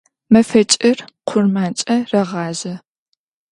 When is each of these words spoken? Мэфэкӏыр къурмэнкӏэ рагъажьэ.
Мэфэкӏыр 0.31 0.97
къурмэнкӏэ 1.27 1.95
рагъажьэ. 2.11 2.73